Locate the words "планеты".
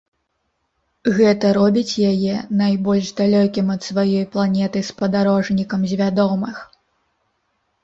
4.33-4.79